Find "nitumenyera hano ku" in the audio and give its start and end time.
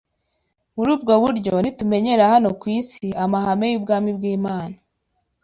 1.61-2.65